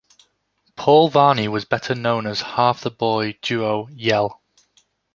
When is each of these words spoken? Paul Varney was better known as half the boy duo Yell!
Paul 0.75 1.09
Varney 1.09 1.47
was 1.47 1.65
better 1.65 1.93
known 1.93 2.25
as 2.25 2.41
half 2.41 2.81
the 2.81 2.89
boy 2.89 3.37
duo 3.39 3.87
Yell! 3.91 4.41